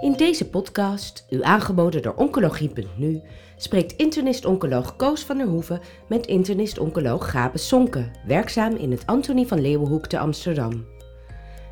[0.00, 3.20] In deze podcast, u aangeboden door Oncologie.nu,
[3.56, 9.60] spreekt internist-oncoloog Koos van der Hoeven met internist-oncoloog Gabe Sonke, werkzaam in het Antonie van
[9.60, 10.86] Leeuwenhoek te Amsterdam.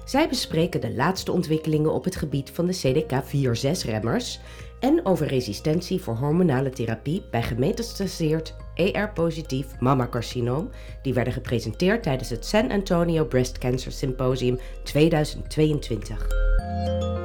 [0.05, 4.39] Zij bespreken de laatste ontwikkelingen op het gebied van de CDK4-6-remmers
[4.81, 10.71] en over resistentie voor hormonale therapie bij gemetastaseerd ER-positief mammacarcinoom,
[11.03, 17.18] die werden gepresenteerd tijdens het San Antonio Breast Cancer Symposium 2022.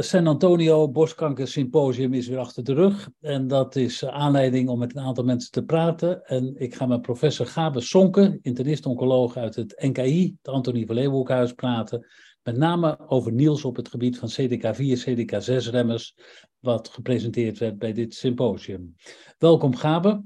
[0.00, 3.10] San Antonio Borstkanker Symposium is weer achter de rug.
[3.20, 6.24] En dat is aanleiding om met een aantal mensen te praten.
[6.24, 11.52] En ik ga met professor Gabe Sonke, internist-oncoloog uit het NKI, het Antonie van Leeuwenhoekhuis,
[11.52, 12.06] praten.
[12.42, 16.14] Met name over Niels op het gebied van CDK4, CDK6-remmers,
[16.58, 18.94] wat gepresenteerd werd bij dit symposium.
[19.38, 20.24] Welkom Gabe.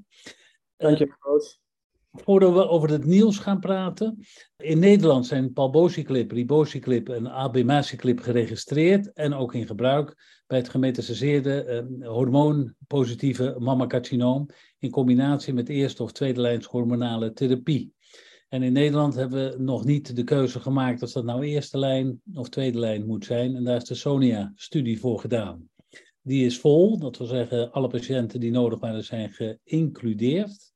[0.77, 1.61] Dank je, Roos.
[2.25, 4.19] Voordat we over het nieuws gaan praten.
[4.57, 11.63] In Nederland zijn palbociclip, ribociclip en abemaciclip geregistreerd en ook in gebruik bij het gemetastaseerde
[11.63, 17.95] eh, hormoonpositieve mammacarcinoom in combinatie met eerste of tweede lijns hormonale therapie.
[18.49, 22.21] En in Nederland hebben we nog niet de keuze gemaakt of dat nou eerste lijn
[22.35, 23.57] of tweede lijn moet zijn.
[23.57, 25.69] En daar is de SONIA-studie voor gedaan.
[26.23, 30.75] Die is vol, dat wil zeggen alle patiënten die nodig waren zijn geïncludeerd.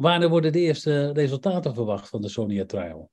[0.00, 3.10] Wanneer worden de eerste resultaten verwacht van de Sonia Trial?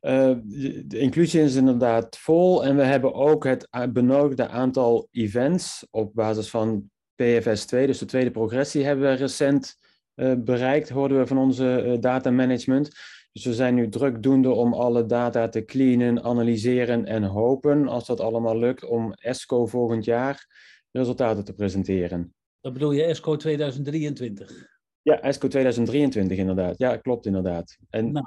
[0.00, 0.36] Uh,
[0.84, 6.50] de inclusie is inderdaad vol en we hebben ook het benodigde aantal events op basis
[6.50, 9.76] van PFS 2, dus de tweede progressie, hebben we recent
[10.14, 12.90] uh, bereikt, hoorden we van onze uh, data management.
[13.32, 18.20] Dus we zijn nu drukdoende om alle data te cleanen, analyseren en hopen, als dat
[18.20, 20.46] allemaal lukt, om ESCO volgend jaar
[20.90, 22.34] resultaten te presenteren.
[22.60, 24.72] Dat bedoel je ESCO 2023?
[25.04, 26.78] Ja, ESCO 2023 inderdaad.
[26.78, 27.76] Ja, klopt inderdaad.
[27.90, 28.26] En, nou,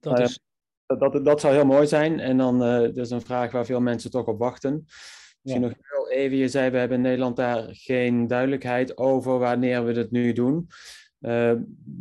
[0.00, 0.40] dat, uh, is...
[0.86, 2.20] dat, dat, zou heel mooi zijn.
[2.20, 4.84] En dan, uh, dat is een vraag waar veel mensen toch op wachten.
[5.42, 9.84] Misschien nog heel even, je zei we hebben in Nederland daar geen duidelijkheid over wanneer
[9.84, 10.66] we het nu doen.
[11.20, 11.52] Uh,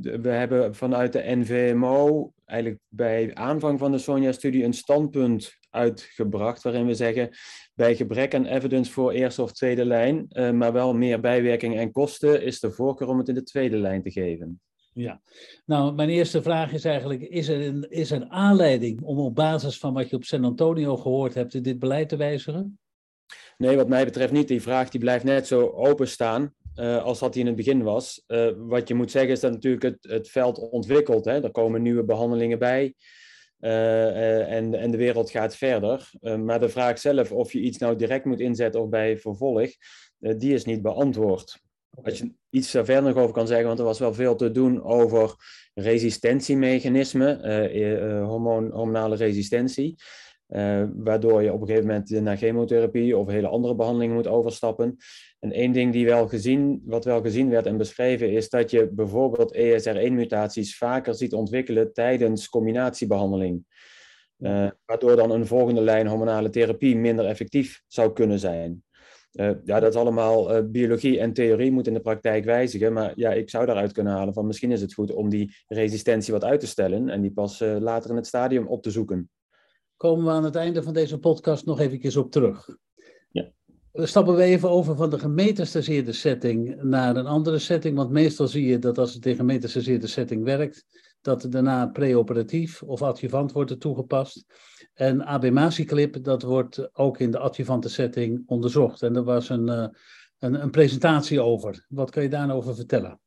[0.02, 6.86] we hebben vanuit de NVMO eigenlijk bij aanvang van de Sonja-studie een standpunt uitgebracht waarin
[6.86, 7.30] we zeggen
[7.74, 11.92] bij gebrek aan evidence voor eerste of tweede lijn, uh, maar wel meer bijwerking en
[11.92, 14.62] kosten, is de voorkeur om het in de tweede lijn te geven.
[14.94, 15.22] Ja,
[15.66, 19.78] nou, mijn eerste vraag is eigenlijk: is er, een, is er aanleiding om op basis
[19.78, 22.80] van wat je op San Antonio gehoord hebt, dit beleid te wijzigen?
[23.58, 24.48] Nee, wat mij betreft niet.
[24.48, 26.54] Die vraag die blijft net zo openstaan.
[26.76, 28.24] Uh, als dat die in het begin was.
[28.28, 31.26] Uh, wat je moet zeggen is dat natuurlijk het, het veld ontwikkelt.
[31.26, 31.44] Hè?
[31.44, 32.96] Er komen nieuwe behandelingen bij.
[33.62, 36.12] Uh, en, en de wereld gaat verder.
[36.20, 39.70] maar de vraag zelf of je iets nou direct moet inzetten of bij vervolg,
[40.20, 41.62] die is niet beantwoord.
[42.04, 44.52] Als je iets daar verder nog over kan zeggen, want er was wel veel te
[44.52, 45.36] doen over
[45.74, 47.40] resistentiemechanismen,
[48.24, 49.96] hormoon, hormonale resistentie.
[50.50, 54.98] Uh, waardoor je op een gegeven moment naar chemotherapie of hele andere behandelingen moet overstappen.
[55.40, 58.90] En één ding die wel gezien, wat wel gezien werd en beschreven is dat je
[58.92, 63.66] bijvoorbeeld ESR1-mutaties vaker ziet ontwikkelen tijdens combinatiebehandeling.
[64.40, 68.84] Uh, waardoor dan een volgende lijn hormonale therapie minder effectief zou kunnen zijn.
[69.34, 72.94] Uh, ja, dat is allemaal biologie en theorie moet in de praktijk wijzigen.
[72.94, 76.34] Maar ja, ik zou daaruit kunnen halen van misschien is het goed om die resistentie
[76.34, 79.30] wat uit te stellen en die pas later in het stadium op te zoeken
[80.00, 82.70] komen we aan het einde van deze podcast nog even op terug.
[83.32, 83.52] Ja.
[83.92, 87.96] Dan stappen we even over van de gemetastaseerde setting naar een andere setting.
[87.96, 90.86] Want meestal zie je dat als het in gemetastaseerde setting werkt,
[91.22, 94.46] dat er daarna preoperatief of adjuvant wordt toegepast.
[94.94, 99.02] En abemaciclip, dat wordt ook in de adjuvante setting onderzocht.
[99.02, 99.88] En er was een, eh,
[100.40, 101.86] een, een presentatie over.
[101.90, 103.20] Wat kan je daarover vertellen?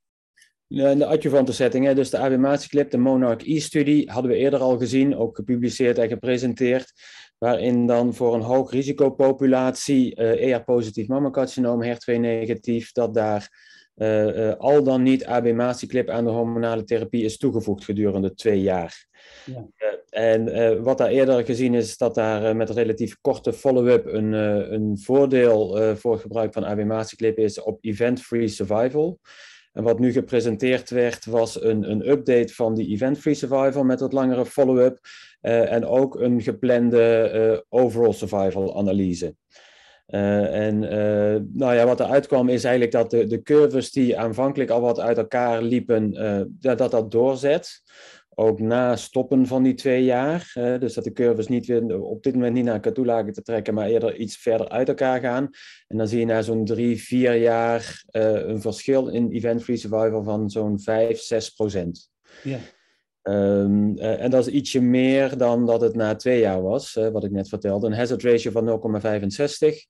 [0.73, 4.79] In de adjuvante setting, hè, dus de ABMATIE-clip, de Monarch E-studie, hadden we eerder al
[4.79, 6.93] gezien, ook gepubliceerd en gepresenteerd,
[7.39, 14.83] waarin dan voor een hoog risicopopulatie, uh, ER-positief mammacarcinoom, HER2-negatief, dat daar uh, uh, al
[14.83, 19.07] dan niet ABMATIE-clip aan de hormonale therapie is toegevoegd gedurende twee jaar.
[19.45, 19.69] Ja.
[20.09, 24.33] en wat daar eerder gezien is, dat daar met relatief korte follow-up een,
[24.73, 29.19] een voordeel voor gebruik van ABMATIE-clip is op event-free survival.
[29.73, 34.13] En wat nu gepresenteerd werd, was een, een update van die event-free survival met wat
[34.13, 34.99] langere follow-up.
[35.43, 39.35] Uh, en ook een geplande uh, overall survival analyse.
[40.09, 40.79] Uh, en
[41.53, 45.01] nou ja, wat eruit kwam is eigenlijk dat de, de curves die aanvankelijk al wat
[45.01, 46.13] uit elkaar liepen,
[46.61, 47.83] dat dat doorzet
[48.43, 50.53] ook na stoppen van die twee jaar.
[50.55, 53.43] dus dat de curves niet weer op dit moment niet naar elkaar toe lagen te
[53.43, 55.51] trekken, maar eerder iets verder uit elkaar gaan.
[55.89, 60.23] En dan zie je na zo'n drie, vier jaar uh, een verschil in event-free survival
[60.23, 62.11] van zo'n 5, 6 procent.
[62.43, 62.59] Ja.
[63.23, 67.31] Ehm, en dat is ietsje meer dan dat het na twee jaar was, wat ik
[67.31, 67.87] net vertelde.
[67.87, 69.87] Een hazard ratio van 0,65.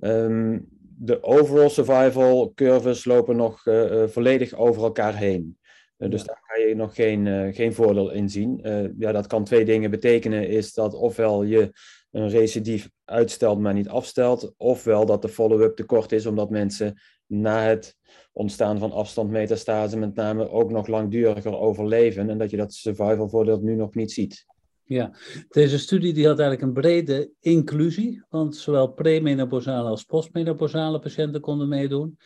[0.00, 0.68] Um,
[1.00, 3.62] de overall survival curves lopen nog
[4.06, 5.58] volledig over elkaar heen.
[5.98, 8.60] Dus daar ga je nog geen, geen voordeel in zien.
[8.98, 10.48] ja, dat kan twee dingen betekenen.
[10.48, 11.72] Is dat ofwel je
[12.10, 14.54] een recidief uitstelt, maar niet afstelt.
[14.56, 17.96] Ofwel dat de follow-up te kort is, omdat mensen na het
[18.32, 22.30] ontstaan van afstandmetastase met name ook nog langduriger overleven.
[22.30, 24.46] En dat je dat survival voordeel nu nog niet ziet.
[24.84, 25.12] Ja,
[25.48, 31.68] deze studie die had eigenlijk een brede inclusie, want zowel premenopausale als postmenopausale patiënten konden
[31.68, 32.18] meedoen.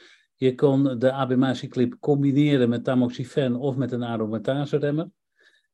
[0.42, 5.10] Je kon de abemaciclip combineren met tamoxifen of met een aromatase remmer.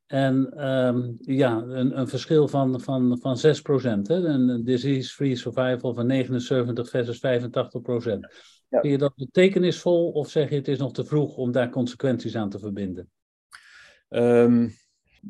[0.05, 4.09] En um, ja, een, een, verschil van, van, van 6 procent.
[4.09, 8.27] Een disease-free survival van 79 versus 85 procent.
[8.69, 8.79] Ja.
[8.79, 12.35] Vind je dat betekenisvol of zeg je het is nog te vroeg om daar consequenties
[12.35, 13.09] aan te verbinden?
[14.09, 14.71] Um,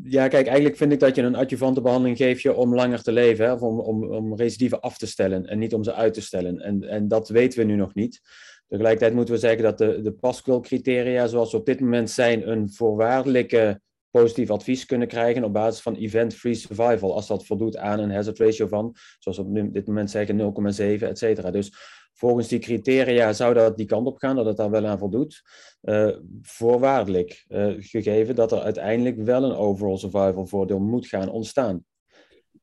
[0.03, 3.11] ja, kijk, eigenlijk vind ik dat je een adjuvante behandeling geeft je om langer te
[3.11, 6.13] leven, hè, of om, om, om recidieven af te stellen en niet om ze uit
[6.13, 6.59] te stellen.
[6.59, 8.21] En, en dat weten we nu nog niet.
[8.69, 12.71] Tegelijkertijd moeten we zeggen dat de, de Pascal-criteria zoals ze op dit moment zijn een
[12.71, 13.81] voorwaardelijke
[14.11, 18.39] positief advies kunnen krijgen op basis van event-free survival, als dat voldoet aan een hazard
[18.39, 21.51] ratio van, zoals we op dit moment zeggen, 0,7, et cetera.
[21.51, 21.71] Dus
[22.13, 25.41] volgens die criteria zou dat die kant op gaan, dat het daar wel aan voldoet.
[25.81, 31.85] Uh, voorwaardelijk, uh, gegeven dat er uiteindelijk wel een overall survival voordeel moet gaan ontstaan.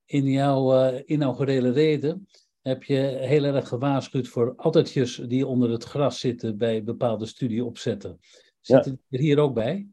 [0.05, 2.27] In jouw uh, inaugurele reden
[2.67, 8.19] heb je heel erg gewaarschuwd voor addertjes die onder het gras zitten bij bepaalde studieopzetten.
[8.61, 9.17] Zitten ja.
[9.19, 9.87] er hier ook bij?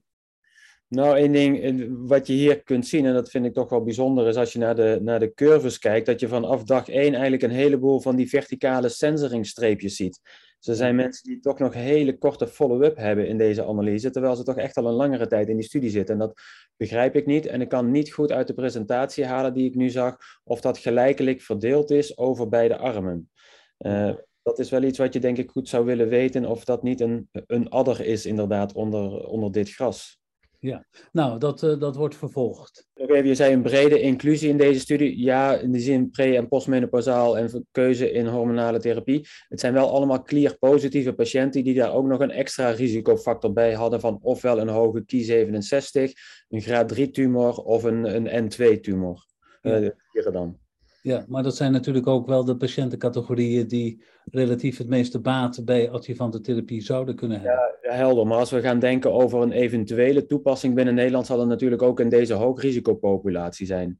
[0.87, 4.27] Nou, één ding wat je hier kunt zien, en dat vind ik toch wel bijzonder,
[4.27, 7.43] is als je naar de, naar de curves kijkt, dat je vanaf dag één eigenlijk
[7.43, 10.19] een heleboel van die verticale sensoringstreepjes ziet.
[10.63, 14.35] Dus er zijn mensen die toch nog hele korte follow-up hebben in deze analyse, terwijl
[14.35, 16.13] ze toch echt al een langere tijd in die studie zitten.
[16.13, 16.41] En dat
[16.77, 17.45] begrijp ik niet.
[17.45, 20.77] En ik kan niet goed uit de presentatie halen die ik nu zag, of dat
[20.77, 23.29] gelijkelijk verdeeld is over beide armen.
[23.77, 26.83] Uh, dat is wel iets wat je denk ik goed zou willen weten, of dat
[26.83, 30.22] niet een, een adder is inderdaad onder, onder dit gras.
[30.63, 32.87] Ja, nou, dat, uh, dat wordt vervolgd.
[32.95, 35.19] Oké, je zei een brede inclusie in deze studie.
[35.19, 39.27] Ja, in de zin pre- en postmenopausaal en keuze in hormonale therapie.
[39.47, 43.99] Het zijn wel allemaal clear-positieve patiënten die daar ook nog een extra risicofactor bij hadden
[43.99, 46.11] van ofwel een hoge Ki67,
[46.49, 49.25] een graad 3 tumor of een, een N2 tumor.
[49.61, 49.79] Ja.
[49.79, 50.62] Uh, dan.
[51.03, 55.89] Ja, maar dat zijn natuurlijk ook wel de patiëntencategorieën die relatief het meeste baat bij
[55.89, 57.77] adjuvante therapie zouden kunnen hebben.
[57.81, 58.27] Ja, helder.
[58.27, 61.99] Maar als we gaan denken over een eventuele toepassing binnen Nederland, zal het natuurlijk ook
[61.99, 63.99] in deze hoogrisicopopulatie zijn.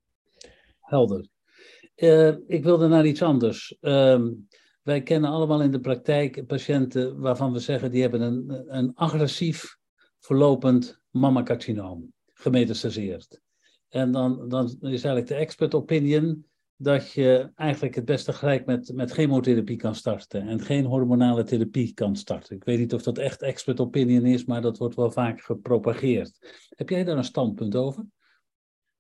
[0.80, 1.28] Helder.
[1.96, 3.78] Uh, ik wilde naar iets anders.
[3.82, 4.22] Uh,
[4.82, 9.78] wij kennen allemaal in de praktijk patiënten waarvan we zeggen die hebben een, een agressief
[10.20, 13.42] verlopend mammacarcinoom, gemetastaseerd.
[13.90, 16.46] En dan, dan is eigenlijk de expert opinion
[16.78, 21.94] dat je eigenlijk het beste gelijk met, met chemotherapie kan starten en geen hormonale therapie
[21.94, 22.56] kan starten.
[22.56, 26.66] Ik weet niet of dat echt expert opinion is, maar dat wordt wel vaak gepropageerd.
[26.70, 28.06] Heb jij daar een standpunt over?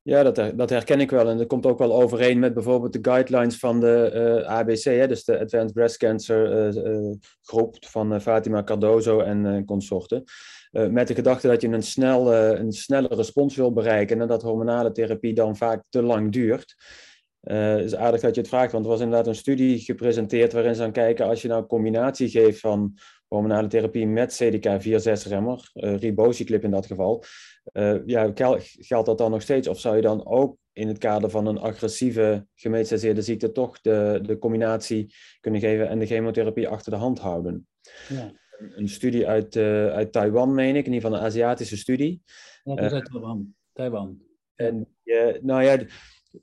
[0.01, 1.29] Ja, dat, dat herken ik wel.
[1.29, 5.07] En dat komt ook wel overeen met bijvoorbeeld de guidelines van de eh, ABC, hè,
[5.07, 10.23] dus de Advanced Breast Cancer uh, uh, groep van Fatima Cardozo en consorten.
[10.71, 14.91] met de gedachte dat je een, snel, een snelle respons wil bereiken en dat hormonale
[14.91, 16.75] therapie dan vaak te lang duurt.
[17.43, 20.53] Het uh, is aardig dat je het vraagt, want er was inderdaad een studie gepresenteerd
[20.53, 22.97] waarin ze aan kijken als je nou een combinatie geeft van
[23.27, 27.23] hormonale therapie met CDK4-6-remmer, uh, ribociclip in dat geval,
[27.73, 28.31] uh, ja,
[28.61, 29.67] geldt dat dan nog steeds?
[29.67, 34.19] Of zou je dan ook in het kader van een agressieve gemetastaseerde ziekte toch de,
[34.21, 37.67] de combinatie kunnen geven en de chemotherapie achter de hand houden?
[38.09, 38.31] Ja.
[38.57, 39.55] Een studie uit,
[39.91, 42.21] uit Taiwan, meen ik, in ieder geval een Aziatische studie.
[42.63, 43.55] Ja, dat is uit Taiwan.
[43.73, 44.21] Taiwan.
[44.55, 44.87] En,
[45.41, 45.77] nou ja,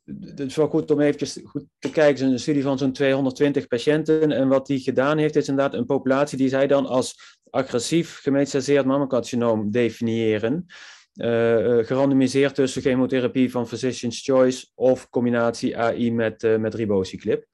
[0.05, 2.15] het is wel goed om even goed te kijken.
[2.15, 4.33] Het is een studie van zo'n 220 patiënten.
[4.33, 8.87] En wat die gedaan heeft, is inderdaad een populatie die zij dan als agressief gemetastaseerd
[8.87, 10.67] mammocarcinoom definiëren.
[11.15, 17.47] Uh, gerandomiseerd tussen chemotherapie van Physician's Choice of combinatie AI met, uh, met ribociclip.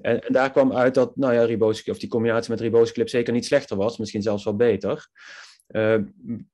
[0.00, 3.32] En, en, daar kwam uit dat nou ja, ribociclip, of die combinatie met ribociclip zeker
[3.32, 5.08] niet slechter was, misschien zelfs wel beter.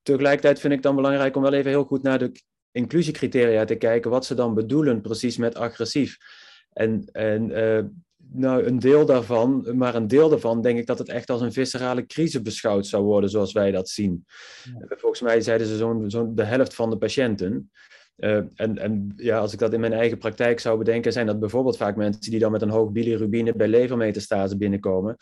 [0.03, 2.33] tegelijkertijd vind ik dan belangrijk om wel even heel goed naar de
[2.77, 6.17] inclusiecriteria te kijken wat ze dan bedoelen precies met agressief.
[6.73, 7.83] En, en uh,
[8.33, 11.53] nou, een deel daarvan, maar een deel daarvan denk ik dat het echt als een
[11.53, 14.25] viscerale crisis beschouwd zou worden, zoals wij dat zien.
[14.65, 14.97] Ja.
[14.97, 17.71] Volgens mij zeiden ze zo'n zo de helft van de patiënten.
[18.17, 21.41] Uh, en, en ja, als ik dat in mijn eigen praktijk zou bedenken, zijn dat
[21.41, 25.17] bijvoorbeeld vaak mensen die dan met een hoog bilirubine bij levermetastase binnenkomen.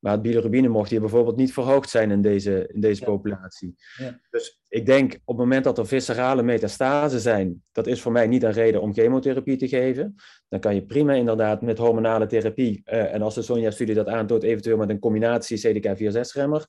[0.00, 3.74] Maar het bilirubine mocht hier bijvoorbeeld niet verhoogd zijn in deze, in deze populatie.
[3.96, 4.20] Ja.
[4.30, 8.26] Dus ik denk op het moment dat er viscerale metastase zijn, dat is voor mij
[8.26, 10.14] niet een reden om chemotherapie te geven.
[10.48, 14.42] Dan kan je prima inderdaad met hormonale therapie, uh, en als de Sonja-studie dat aantoont,
[14.42, 16.66] eventueel met een combinatie CDK4-6-remmer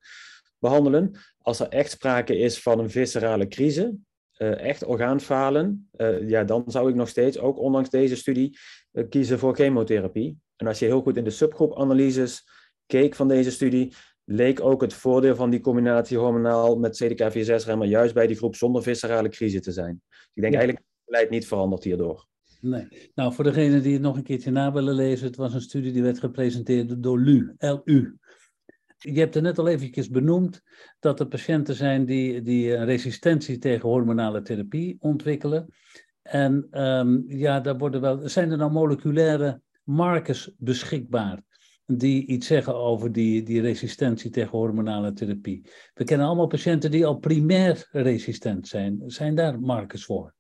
[0.60, 1.12] behandelen.
[1.38, 3.90] Als er echt sprake is van een viscerale crisis,
[4.38, 8.58] uh, echt orgaanfalen, uh, ja, dan zou ik nog steeds, ook ondanks deze studie,
[9.10, 10.38] kiezen voor chemotherapie.
[10.56, 12.44] En als je heel goed in de subgroepanalyses
[12.92, 13.94] keek van deze studie,
[14.26, 18.84] leek ook het voordeel van die combinatie hormonaal met CDK4-6-remmer juist bij die groep zonder
[18.84, 20.02] viscerale crisis te zijn.
[20.10, 22.28] Dus ik denk eigenlijk dat het beleid niet veranderd hierdoor.
[22.62, 23.12] Nee.
[23.16, 25.92] Nou, voor degenen die het nog een keertje na willen lezen, het was een studie
[25.92, 28.18] die werd gepresenteerd door LU, LU.
[28.98, 30.62] Je hebt er net al eventjes benoemd
[31.00, 35.74] dat er patiënten zijn die, die een resistentie tegen hormonale therapie ontwikkelen.
[36.22, 41.44] En um, ja, daar worden wel, zijn er nou moleculaire markers beschikbaar
[41.98, 45.62] die iets zeggen over die, die resistentie tegen hormonale therapie.
[45.94, 49.04] We kennen allemaal patiënten die al primair resistent zijn.
[49.06, 50.34] Zijn daar markers voor?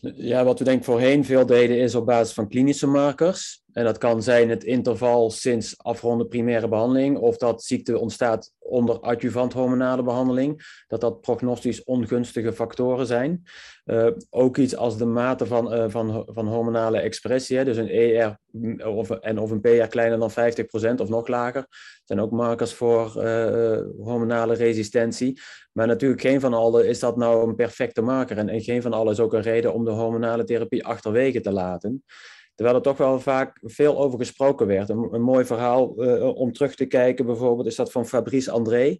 [0.00, 3.61] Ja, wat we denk voorheen veel deden is op basis van klinische markers.
[3.72, 9.00] En dat kan zijn het interval sinds afronde primaire behandeling, of dat ziekte ontstaat onder
[9.00, 13.42] adjuvant hormonale behandeling, dat dat prognostisch ongunstige factoren zijn.
[13.84, 17.88] Uh, ook iets als de mate van, uh, van, van hormonale expressie, hè, dus een
[17.88, 18.38] ER
[18.86, 20.34] of, en of een PR kleiner dan 50%
[21.00, 21.66] of nog lager,
[22.04, 25.40] zijn ook markers voor uh, hormonale resistentie.
[25.72, 28.92] Maar natuurlijk geen van alle is dat nou een perfecte marker en, en geen van
[28.92, 32.04] alle is ook een reden om de hormonale therapie achterwege te laten.
[32.54, 34.88] Terwijl er toch wel vaak veel over gesproken werd.
[34.88, 38.98] Een, mooi verhaal uh, om terug te kijken bijvoorbeeld is dat van Fabrice André.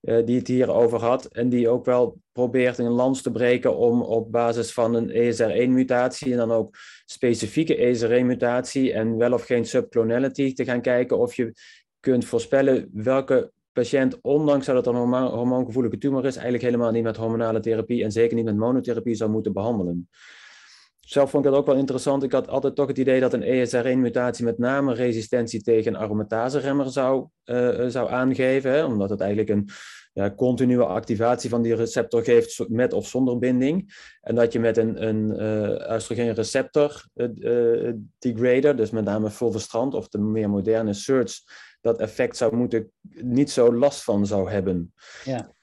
[0.00, 1.24] Uh, die het hierover had.
[1.24, 6.30] En die ook wel probeert een lans te breken om op basis van een ESR1-mutatie
[6.32, 11.52] en dan ook specifieke ESR1-mutatie en wel of geen subclonality te gaan kijken of je
[12.00, 17.16] kunt voorspellen welke patiënt, ondanks dat het een hormoongevoelige tumor is, eigenlijk helemaal niet met
[17.16, 20.08] hormonale therapie en zeker niet met monotherapie zou moeten behandelen
[21.06, 22.22] zelf vond ik dat ook wel interessant.
[22.22, 27.26] Ik had altijd toch het idee dat een ESR1-mutatie met name resistentie tegen een zou,
[27.44, 28.86] uh, zou aangeven.
[28.86, 29.68] Omdat het eigenlijk een
[30.12, 33.94] ja, continue activatie van die receptor geeft met of zonder binding.
[34.20, 35.30] En dat je met een, een
[35.94, 41.46] oestrogeenreceptor uh, degrader, dus met name fulvestrant of de meer moderne SERDs,
[41.80, 42.90] dat effect zou moeten,
[43.22, 44.92] niet zo last van zou hebben.
[45.24, 45.54] Ja.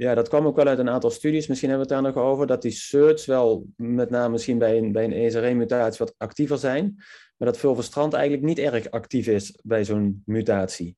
[0.00, 1.46] Ja, dat kwam ook wel uit een aantal studies.
[1.46, 2.46] Misschien hebben we het daar nog over.
[2.46, 6.94] Dat die SERDs wel, met name misschien bij een, bij een ESR1-mutatie, wat actiever zijn.
[7.36, 10.96] Maar dat fulvestrant eigenlijk niet erg actief is bij zo'n mutatie.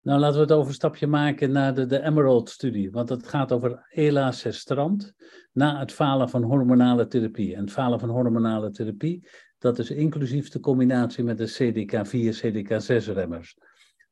[0.00, 2.90] Nou, laten we het overstapje maken naar de, de Emerald-studie.
[2.90, 5.12] Want het gaat over elacestrant
[5.52, 7.54] na het falen van hormonale therapie.
[7.54, 13.56] En het falen van hormonale therapie, dat is inclusief de combinatie met de CDK4, CDK6-remmers.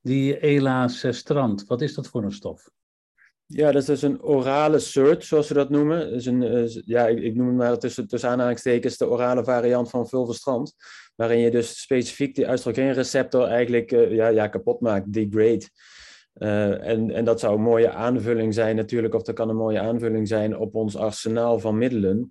[0.00, 2.70] Die elacestrant, wat is dat voor een stof?
[3.46, 6.10] Ja, dat is dus een orale SERT, zoals ze dat noemen.
[6.10, 9.90] Dus een, uh, ja, ik, ik, noem het maar tussen, tussen aanhalingstekens de orale variant
[9.90, 10.74] van fulvestrant.
[11.14, 15.68] Waarin je dus specifiek die oestrogeenreceptor eigenlijk uh, ja, ja, kapot maakt, degrade.
[16.34, 19.80] Uh, en, en dat zou een mooie aanvulling zijn natuurlijk, of dat kan een mooie
[19.80, 22.30] aanvulling zijn op ons arsenaal van middelen.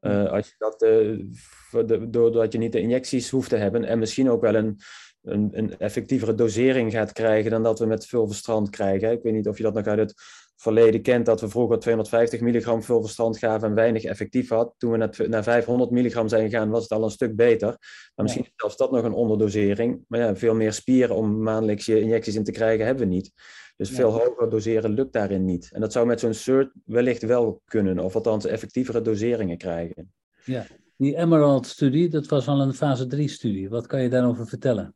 [0.00, 4.54] als je dat, doordat je niet de injecties hoeft te hebben en misschien ook wel
[4.54, 4.78] een,
[5.22, 9.10] een, een effectievere dosering gaat krijgen dan dat we met fulvestrant krijgen.
[9.10, 10.14] Ik weet niet of je dat nog uit het
[10.56, 14.74] verleden kent dat we vroeger 250 milligram verstand gaven en weinig effectief had.
[14.76, 17.68] Toen we naar, naar 500 milligram zijn gegaan, was het al een stuk beter.
[18.14, 20.04] Maar misschien is zelfs dat nog een onderdosering.
[20.08, 23.32] Maar ja, veel meer spieren om maandelijks je injecties in te krijgen hebben we niet.
[23.76, 25.70] Dus veel hoger doseren lukt daarin niet.
[25.72, 30.12] En dat zou met zo'n SERT wellicht wel kunnen, of althans effectievere doseringen krijgen.
[30.44, 33.68] Ja, die Emerald-studie, dat was al een fase 3-studie.
[33.68, 34.94] Wat kan je daarover vertellen?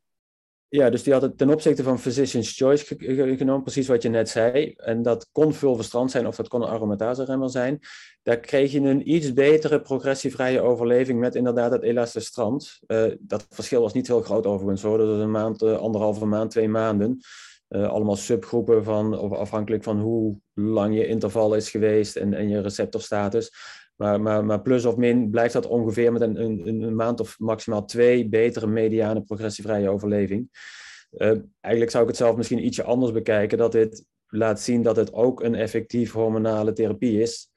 [0.70, 2.94] Ja, dus die had het ten opzichte van Physician's Choice
[3.36, 4.74] genomen, precies wat je net zei.
[4.76, 7.78] En dat kon vulverstrand zijn of dat kon een aromatase-remmer zijn.
[8.22, 12.78] Daar kreeg je een iets betere progressievrije overleving met inderdaad het elastostrand.
[12.86, 14.98] Uh, dat verschil was niet heel groot overigens hoor.
[14.98, 17.20] Dat was een maand, uh, anderhalve maand, twee maanden.
[17.68, 22.48] Uh, allemaal subgroepen van, of afhankelijk van hoe lang je interval is geweest en, en
[22.48, 23.52] je receptorstatus.
[24.00, 27.38] Maar, maar, maar plus of min blijft dat ongeveer met een, een, een maand of
[27.38, 30.48] maximaal twee betere mediane progressievrije overleving.
[31.10, 34.96] Uh, eigenlijk zou ik het zelf misschien ietsje anders bekijken, dat dit laat zien dat
[34.96, 37.50] het ook een effectief hormonale therapie is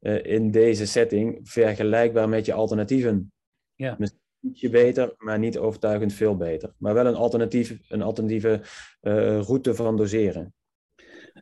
[0.00, 3.32] uh, in deze setting, vergelijkbaar met je alternatieven.
[3.74, 3.96] Ja.
[3.98, 6.74] Misschien ietsje beter, maar niet overtuigend veel beter.
[6.76, 8.60] Maar wel een, alternatief, een alternatieve
[9.02, 10.54] uh, route van doseren.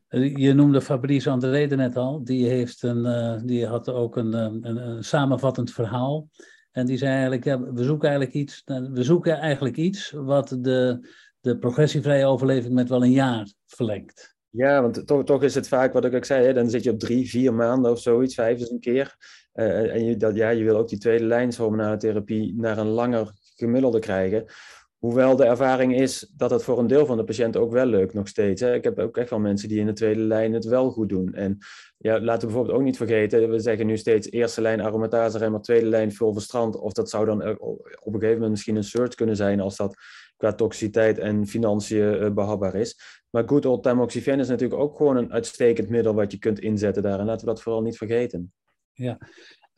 [0.09, 2.25] Je noemde Fabrice André net al.
[2.25, 6.29] Die, heeft een, uh, die had ook een, eh, een, een, samenvattend verhaal.
[6.73, 11.09] En die zei eigenlijk, we zoeken eigenlijk iets, we zoeken eigenlijk iets wat de,
[11.41, 14.37] de progressievrije overleving met wel een jaar verlengd.
[14.51, 16.99] Ja, want toch, is het vaak wat ik ook zei, hè, dan zit je op
[16.99, 19.17] drie, vier maanden of zoiets, vijf dus een keer.
[19.53, 23.33] En je, dat, ja, je wil ook die tweede lijns hormonale therapie naar een langer
[23.57, 24.45] gemiddelde krijgen.
[24.99, 28.15] Hoewel de ervaring is dat het voor een deel van de patiënten ook wel lukt
[28.15, 28.61] nog steeds.
[28.61, 28.75] Hè.
[28.75, 31.35] Ik heb ook echt wel mensen die in de tweede lijn het wel goed doen.
[31.35, 31.59] En
[31.99, 35.61] ja, laten we bijvoorbeeld ook niet vergeten, we zeggen nu steeds eerste lijn aromatase maar
[35.61, 36.77] tweede lijn vulverstrand.
[36.77, 39.97] Of dat zou dan op een gegeven moment misschien een search kunnen zijn als dat
[40.37, 43.01] qua toxiciteit en financiën uh, behapbaar is.
[43.31, 47.03] Maar good old tamoxifen is natuurlijk ook gewoon een uitstekend middel wat je kunt inzetten
[47.03, 47.19] daar.
[47.19, 48.53] En laten we dat vooral niet vergeten.
[48.93, 49.19] Ja,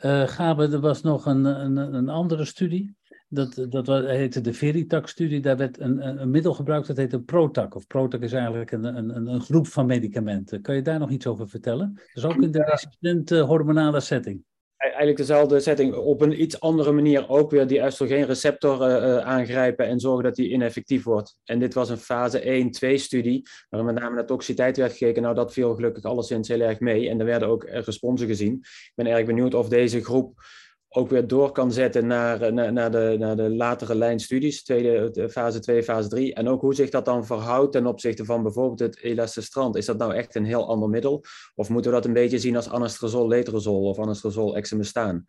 [0.05, 2.99] uh, Gabe, er was nog een, een, een andere studie.
[3.33, 5.41] Dat, dat heette de Veritac-studie.
[5.41, 7.75] Daar werd een, een, middel gebruikt, dat heet een Protac.
[7.75, 10.63] Of Protac is eigenlijk een, een, een groep van medicamenten.
[10.63, 12.01] Kan je daar nog iets over vertellen?
[12.15, 14.45] Dus ook in de resistente hormonale setting
[14.89, 20.01] eigenlijk dezelfde setting, op een iets andere manier ook weer die oestrogeenreceptor uh, aangrijpen en
[20.01, 21.37] zorgen dat die ineffectief wordt.
[21.45, 25.23] En dit was een fase 1-2 studie, waar met name naar toxiciteit werd gekeken.
[25.23, 28.55] Nou, dat viel gelukkig alleszins heel erg mee en er werden ook responsen gezien.
[28.63, 30.43] Ik ben erg benieuwd of deze groep
[30.93, 35.29] ook weer door kan zetten naar, eh, naar, naar, de, naar de latere lijnstudies, tweede,
[35.31, 36.35] fase 2, fase 3.
[36.35, 39.77] En ook hoe zich dat dan verhoudt ten opzichte van bijvoorbeeld het elastostrand.
[39.77, 41.25] Is dat nou echt een heel ander middel?
[41.55, 45.25] Of moeten we dat een beetje zien als anastrozol, letrozol of anastrozol, exemestaan?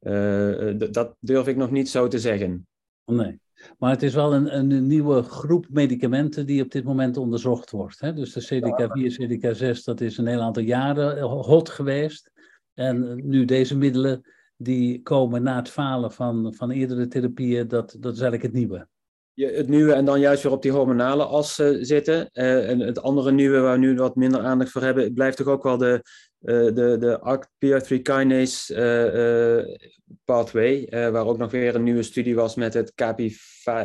[0.00, 2.66] Uh, dat durf ik nog niet zo te zeggen.
[3.04, 3.40] Nee.
[3.78, 8.00] Maar het is wel een, een nieuwe groep medicamenten die op dit moment onderzocht wordt.
[8.00, 8.12] Hè?
[8.12, 12.30] Dus de CDK4, CDK6, dat is een heel aantal jaren hot geweest.
[12.74, 14.24] En nu deze middelen
[14.56, 18.88] die komen na het falen van, van eerdere therapieën, dat, dat is eigenlijk het nieuwe.
[19.32, 22.30] Ja, het nieuwe en dan juist weer op die hormonale as uh, zitten.
[22.32, 25.46] Uh, en het andere nieuwe waar we nu wat minder aandacht voor hebben, blijft toch
[25.46, 26.02] ook wel de,
[26.40, 29.78] uh, de, de ACT-PR3 kinase
[30.24, 32.94] pathway, waar ook nog weer een nieuwe studie was met het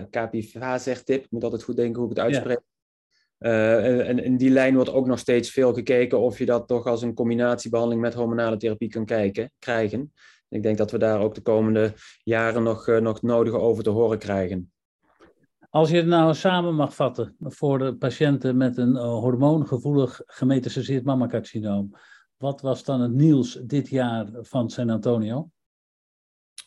[0.10, 1.24] capivasertip.
[1.24, 2.60] Ik moet altijd goed denken hoe ik het uitspreek.
[3.38, 3.80] Ja.
[3.80, 7.02] en in die lijn wordt ook nog steeds veel gekeken of je dat toch als
[7.02, 10.14] een combinatiebehandeling met hormonale therapie kan kijken, krijgen.
[10.52, 11.94] Ik denk dat we daar ook de komende
[12.24, 14.72] jaren nog, uh, nog nodig over te horen krijgen.
[15.70, 21.04] Als je het nou samen mag vatten voor de patiënten met een uh, hormoongevoelig gemetastaseerd
[21.04, 21.96] mammacarcinoom,
[22.38, 25.50] wat was dan het nieuws dit jaar van San Antonio?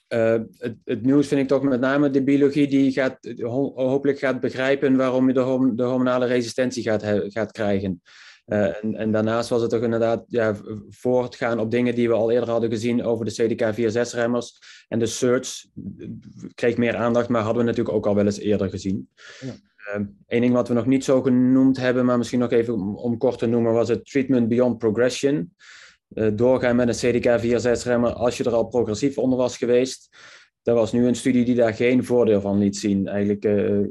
[0.08, 4.18] Uh, het, het, nieuws vind ik toch met name de biologie die gaat, ho hopelijk
[4.18, 8.02] gaat begrijpen waarom je de, horm de hormonale resistentie gaat, gaat krijgen.
[8.46, 10.56] Uh, en, en, daarnaast was het toch inderdaad ja,
[10.88, 14.58] voortgaan op dingen die we al eerder hadden gezien over de CDK4-6-remmers.
[14.88, 15.64] En de search
[16.54, 19.08] kreeg meer aandacht, maar hadden we natuurlijk ook al wel eens eerder gezien.
[19.40, 19.54] Ja.
[19.92, 22.96] Eén ehm, ding wat we nog niet zo genoemd hebben, maar misschien nog even om,
[22.96, 25.54] om kort te noemen, was het treatment beyond progression.
[26.14, 30.16] Uh, doorgaan met een CDK4-6-remmer als je er al progressief onder was geweest.
[30.62, 33.06] Er was nu een studie die daar geen voordeel van liet zien.
[33.06, 33.86] Eigenlijk uh,